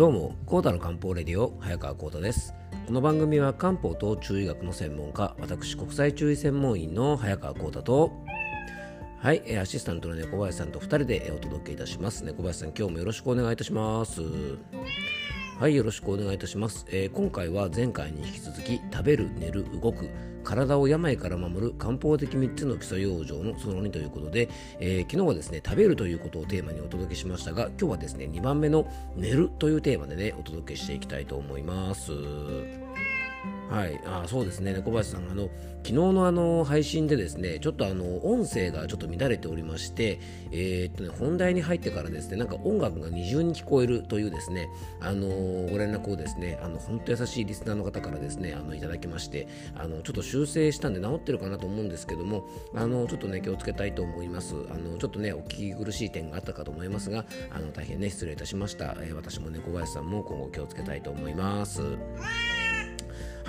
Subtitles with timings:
[0.00, 2.54] どうも、コータの漢方レディオ、早川コータです。
[2.86, 8.10] この番組は漢方と中医学の専門家、私、国際中医専門員の早川コータと、
[9.18, 12.24] はい、アシスタントの猫林さんと2人でお届けいたします。
[12.24, 14.22] 猫林さん、今日もよろしくお願いいたします。
[15.60, 16.86] はい、よろしくお願いいたします。
[16.88, 20.08] えー、今回は前回に引き続き、食べる、寝る、動く、
[20.42, 24.48] 体を病から守る漢方的3つの基礎養生のその2ということで、
[24.78, 32.10] えー、昨日はですね、食べるということをテーマにお届けしましたが、今日はですね、2番目の寝るというテーマでね、お届けしていきたいと思います。
[33.70, 35.48] はい、あそうですね、小林さん、あの
[35.84, 40.18] 昨日のあの配信でですね、ちょっとあの音声がちょっと乱れておりまして、
[40.50, 44.68] えー、っとね、本題に入ってからですね、なんか音楽が二重に聞こえるというですね、
[45.00, 45.28] あの
[45.70, 49.46] ご連絡をですね、あの本当優しいリスナーの方からですね、あのいただきまして、
[49.76, 54.56] あのちょっと修正したんで治ってるかなと思うんですけども、あのちょっとね、気をつけたいと思います。
[54.70, 58.96] あのちょっとね、お聞き苦しい点があったかと思いますが、あの大変ね、失礼いたしました。
[59.00, 61.80] えー、私もね、小林さんも今後気をつけたいと思います。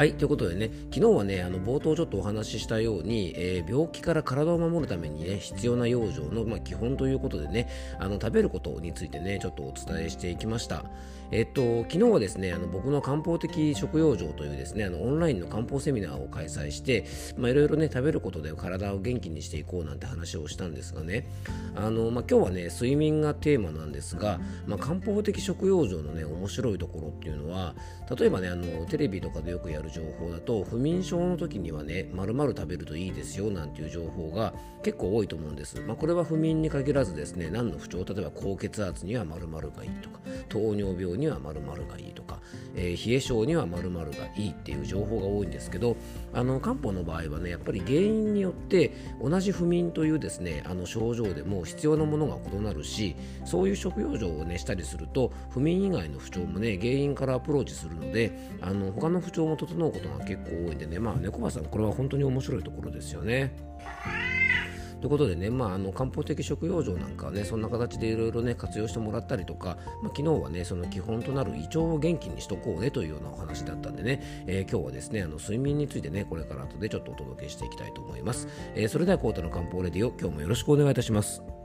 [0.00, 10.86] はい、ということでね、昨日はね、あの冒頭ちょっとお話ししたように、えー、病気から体を守るためにね、必要な養生の、まあ、基本ということでね、あの食べることについてね、ちょっとお伝えしていきました。
[11.32, 17.04] えっと、昨日はですね、あの僕の漢方的食用場というですね、あのオンラインの漢方セミナーを開催して、
[17.36, 21.28] まあ、いろいろね、食べることで体を元気にしていこうなんて話をしたんですがね、
[21.76, 27.74] あの、まあ、今日はね、睡眠がテーマなんですが、まあ、漢方的食用場のね、面白いところっていうのは、
[28.18, 35.80] 例えばね、あのテレビとかでよくやる情報だと、不眠症の時にはね、まるまる食べるといいですよなんていう情報が結構多いと思うんです。
[35.80, 42.40] まあ、これは不眠に限らずですね、何の不調、例えば高血圧にはまるまるがいいとか、糖尿病にはまるまるがいいとか、
[42.74, 45.96] えー、冷え性には〇〇がいいっていう情報が多いんですけど
[46.32, 63.54] あの漢方の場合はねやっぱり原因によって同じ不眠というですねあの症状でも必要なものが異なるしそういう食用状をねしたりすると不眠以外の不調もね原因からアプローチするのであの他の不調も整うことが結構多いんでねまあ猫場さんこれは本当に面白いところですよね。
[65.00, 78.46] ということでね、まあ、あの漢方的食用場なんかはね、そんな形でいろいろね、活用してもらったりとか、まあ、昨日はね、その基本となる胃腸を元気にしとこうねというようなお話だったんでね、えー、今日はですね、あの睡眠についてね、これから後でちょっとお届けしていきたいと思います。
[78.74, 81.59] えー、それでは、コータの漢方レディオ、今日もよろしくお願いいたします。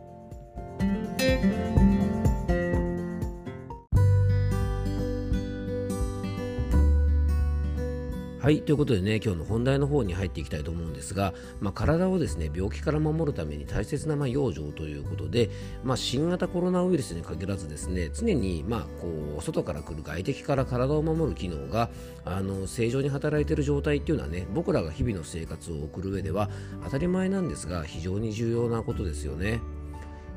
[8.45, 15.49] はい、ということでね、今日の本題の方に入っていきたいと思うんですが、まあ、体をですね、病気から守るために大切なま養生ということで、
[15.83, 21.89] まあ、新型コロナウイルスに限らずですね、常にまこう外から来る外敵から体を守る機能が
[22.23, 26.51] あの正常に働いている状態っていうのはね、僕らが日々の生活を送る上では
[26.83, 29.59] 当たり前なんですが、非常に重要なことですよね。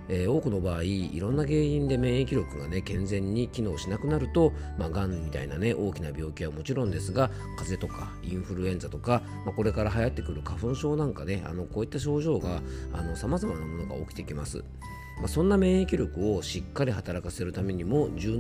[0.09, 12.63] えー、多くの場合いろんな原因で免疫力がね健全に機能しなくなると、まあ、がんみたいなね大きな病気はもちろんですが風邪とかインフルエンザとか、まあ、これから流行ってくる花粉症なんかねあのこういった症状が
[13.15, 14.65] さまざまなものが起きてきます。
[15.19, 18.39] まあ、そんな免疫力をしっかり働かせるためにも重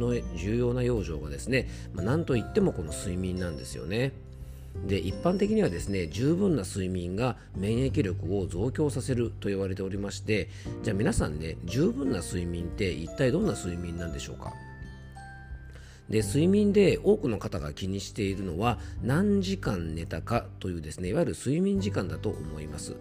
[0.56, 4.12] 要な養生がですね、まあ、何といってもこの睡眠なんですよね。
[4.86, 10.48] で一般的にはですね十分な睡眠が免疫力を増強させると言われておりまして
[10.82, 14.54] じゃあ皆さんね十分な睡眠って一体どんな睡眠なんでしょうか？
[16.08, 22.96] で睡眠で多くの方が気にしているのは何時間寝たかというですねいわゆる睡眠時間だと思います。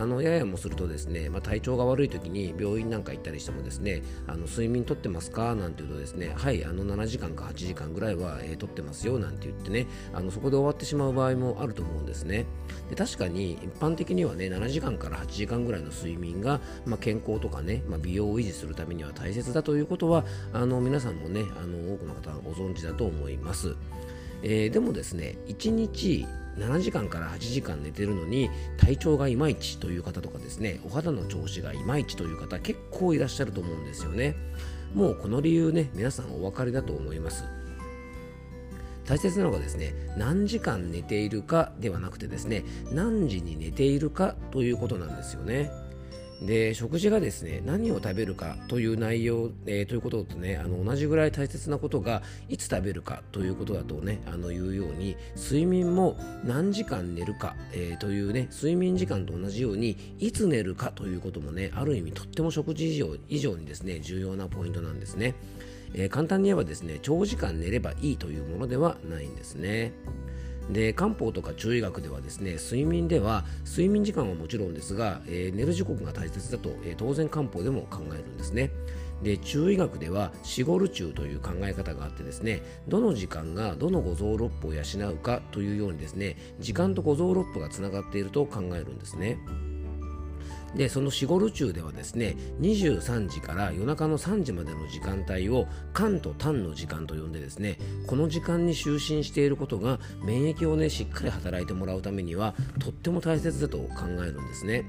[0.00, 5.54] あのややもするとですね、まあ、体調が悪い時に病院なんか行ったりしてもですねあの睡眠とってますか？
[5.54, 12.46] なんて言うとですねはいあの7時間か8時間ぐらいは、えー、とってますよなんて言ってねあのそこで終わってしまう場合もあると思うんですね。
[12.90, 23.76] で確かに一般的にはね7時間から8時間ぐらいの睡眠が、まあ、健康とかね、まあ、美容を維持するためには大切だということはあの皆さんもねあの多くの方はご存知だと思います、
[24.44, 26.26] えー、でもですね1日
[26.58, 34.36] 7時間から8時間寝てるのに体調がいまいちという方とかですねお肌の調子がいまいちという方結構いらっしゃると思うんですよね。
[34.94, 37.44] もうこの理由ね皆さんお分かりだと思います。
[39.06, 45.70] 大切なのがですね何時間寝ているかではなくてですね何時に寝ているかということなんですよね。
[46.46, 65.34] で食事がですね何を食べるかという内容、えー、ということとねあの同じぐらい大切なことがいつ食べるかということだとねあのいうように睡眠も何時間寝るか、えー、というね睡眠時間と同じようにいつ寝るかということもねある意味とっても食事以上以上にですね重要なポイントなんですね、
[65.94, 69.92] えー、簡単に言えばですね長時間寝ればいいというものではないんですね。
[70.70, 78.70] で漢方とか中医学ではですね睡眠では睡眠時間はもちろんですが、えー、寝る時刻が大切だと、えー、当然漢方でも考えるんですね。
[79.22, 84.82] で中医学では死後ル中という考え方があってですねどの時間がどの五臓六腑を養
[85.12, 89.38] うかというようにですね時間と五臓六腑がつながっていると考えるんですね。
[90.76, 104.84] でその死後ル中ではですね23時から夜中の3時までの時間帯を肝と胆の時間と呼んでですねこの時間に就寝していることが免疫をねしっかり働いてもらうためにはとっても大切だと考えるんですね。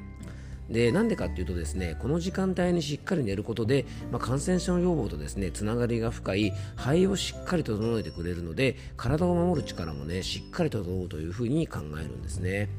[0.70, 12.70] でなんでかっていうとですねこの時間帯にしっかり寝ることで、まあ、感染症予防とですねつながりが深い肺をしっかり整えてくれるので体を守る力もねしっかり整うというふうに考えるんですね。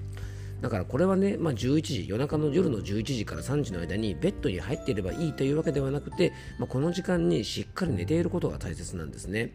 [0.60, 9.52] だからこれはね、まあ、11時、夜中の夜の11時から3時の間にベッドに入っていればいいというわけではなくて、まあ、この時間にしっかり寝ていることが大切なんですね。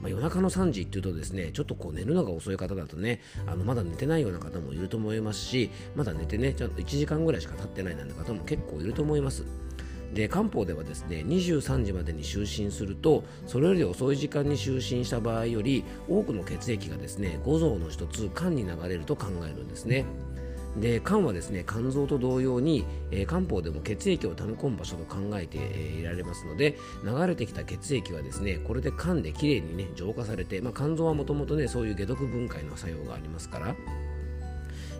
[0.00, 9.44] まあ、夜中の3時っていうとですねちょっとこう寝るのが遅い方だとねあのまだ寝てないような方もいると思いますしまだ寝てねちょっと1時間ぐらいしか経ってないなんて方も結構いると思います。
[10.14, 20.04] で漢方ではですね23時までに就寝するとそれより遅い時間に就寝した場合より多くの血液がですね五臓の一つ肝に流れると考えるんですね。
[20.76, 33.74] で肝はですね肝臓と同様に、えー、漢方でも血液を溜め込む場所と考えて、えー、いられますので流れてきた血液はですねこれで肝できれいにね浄化されて、まあ、肝臓はもともとねそういう解毒分解の作用がありますから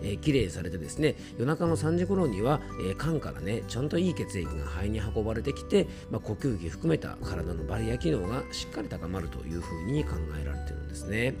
[0.03, 11.35] えー、きれいされてですね夜中の3時頃には、えー、肝からねちゃんといい血液が肺に運ばれてきて、まあ、呼吸器含めた体のバリア機能がしっかり高まるというふうに考えられているんですね。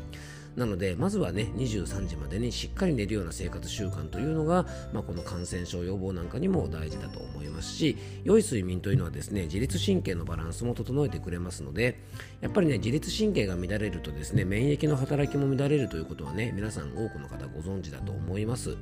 [0.55, 11.99] なのでまずはね23時までにしっかり寝るような生活習慣というのが、まあ、この感染症予防なんかにも大事だと思いますし良い睡眠というのはですね自律神経のバランスも整えてくれますので
[12.41, 18.77] やっぱりね自律神経が乱れるとですね免疫の働きも乱れるということはね皆さん多くの方ご存知だと思います。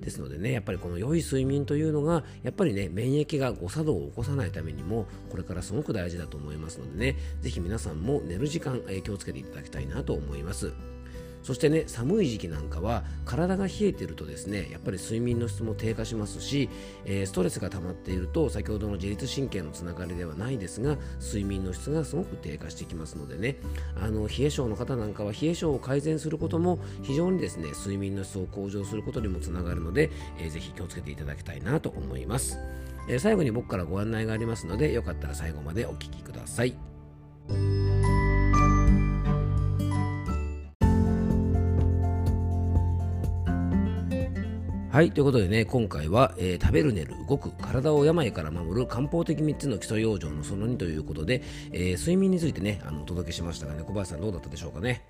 [0.00, 10.95] ですのでねやっぱりこの良い睡眠というのがやっぱりね免疫が誤作動を起こさないためにもこれからすごく大事だと思いますのでねぜひ皆さんも寝る時間、え気をつけていただきたいなと思います。
[11.46, 16.68] そしてね寒い時期なんかは体が冷えているとですねやっぱり睡眠の質も低下しますし、
[17.04, 23.58] えー、ストレスが溜まっていると先ほどの自律神経のつながりではないですが睡眠の質がすごく低下してきますのでね
[23.94, 30.10] あの冷え性の方なんかは冷え性を改善することも非常にですね睡眠の質を向上することにもつながるので、
[30.40, 32.58] えー、ぜひ気をつけていただきたいなと思います、
[33.08, 37.85] えー、最後に僕からご案内がありますのでよかったら最後までお聴きください。
[44.96, 55.02] はい、ということでね、今回は、えー、食べる、寝る、動く、体を病から守る漢方的3つの基礎養生のその2ということで、えー、睡眠についてね、あのお届けしましたがね、小林さんどうだったでしょうかね？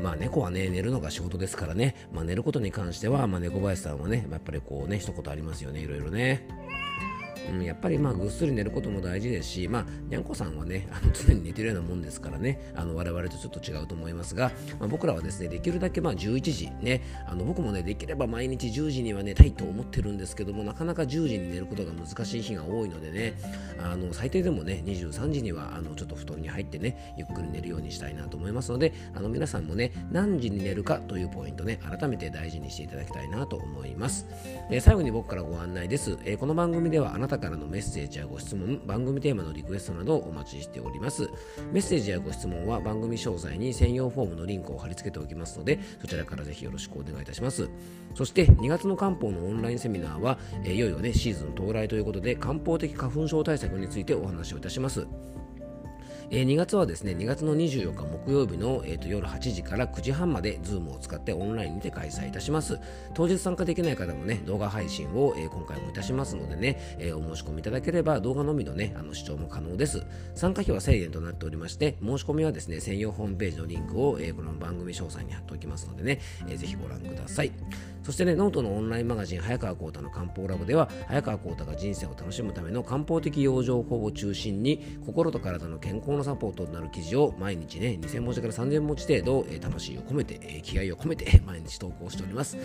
[0.00, 6.46] まあ猫はね、寝るのが仕事ですからね、まあ、寝ることに関しては、まあ、猫林さんはね、やっぱりこうね、一言ありますよね、いろいろね。
[7.50, 23.34] うん、やっぱりまあぐっすり寝ることも大事ですし、まあ、にゃんこさんはね、あの常に寝てるようなもんですからね、あの我々とちょっと違うと思いますが、まあ、僕らはですね、できるだけまあ11時ね、あの僕もね、できれば毎日10時には寝たいと思ってるんですけども、なかなか10時に寝ることが難しい日が多いのでね、
[23.78, 34.26] あの最低でもね、23時にはあのちょっと布団に入ってね、ゆっくり寝るようにしたいなと思いますので、あの皆さんもね、何時に寝るかというポイントね、改めて大事にしていただきたいなと思います。
[34.70, 41.28] えー、最後に僕からご案内です、えー、この番組ではあなた方からのメッセージやご質問、番組テーマのリクエストなどをお待ちしております。
[41.72, 47.68] メッセージやご質問は番組詳細に専用フォームのリンクを貼り付けておきますので、そちらからぜひよろしくお願いいたします。
[48.14, 55.06] そして2月の漢方のオンラインセミナーは、えー、いよいよね、シーズン到来ということで、漢方的花粉症対策についてお話をいたします。
[56.30, 62.80] えー、2月はですね、2月の24日木曜日の、えーと、夜8時から9時半まで Zoom を使ってオンラインにて開催いたします。
[63.14, 70.04] 当日参加できない方もね、動画配信を、えー、今回もいたしますのでね、えー、お申し込みいただければ動画のみのね、あの視聴も可能です。
[70.34, 77.52] 参加費は1000円となっておりまして、申し込みはですね、専用ホームページのリンクを、えー、この番組詳細に貼っておきますのでね、えー、ぜひご覧ください。
[78.02, 92.56] そしてね、ノートのオンラインマガジン、早川幸太の漢方ラボでは、早川幸太が人生を楽しむための漢方的養生法を中心に、心と体の健康のサポートになる記事を毎日ね、2000文字から3000文字程度、え、魂を込めて、え、気合を込めて毎日投稿しております。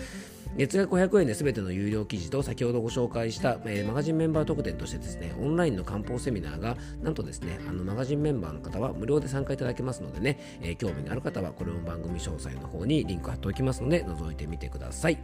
[0.56, 15.18] 月額500円で全ての有料記事と先ほどご紹介した、えー、マガジンメンバー特典としてですね、オンラインの漢方セミナーが、なんとですね、あのマガジンメンバーの方は無料で参加いただけますのでね、えー、興味がある方はこれも番組詳細の方にリンク貼っておきますので、覗いてみてください。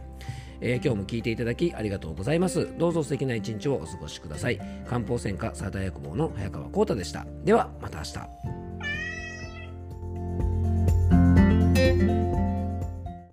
[0.61, 2.67] えー、今日も聞いていただきありがとうございます。
[2.77, 4.59] どうぞ素敵な一日をお過ごしください。
[4.87, 7.25] 漢方専科サーダ薬房の早川幸太でした。
[7.45, 8.19] では、また明日。